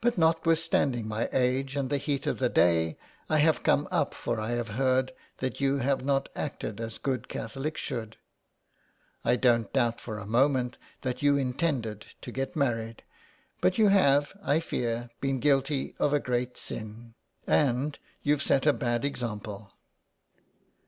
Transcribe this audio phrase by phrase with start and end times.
[0.00, 4.40] But notwithstanding my age, and the heat of the day, I have come up, for
[4.40, 8.16] I have heard that you have not acted as good Catholics should.
[9.24, 13.04] I don't doubt for a moment that you intended to get married,
[13.60, 17.14] but you have, I fear, been guilty of a great sin,
[17.46, 19.72] and you've set a bad example.'